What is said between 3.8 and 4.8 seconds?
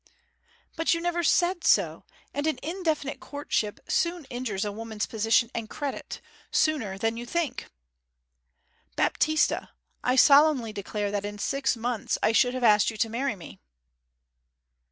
soon injures a